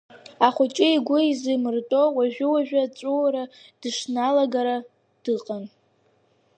[0.47, 3.43] Ахәыҷы игәы изыртәомызт, уажәы-уажәы аҵәуара
[3.81, 4.75] дышналагара
[5.23, 5.63] дыҟан.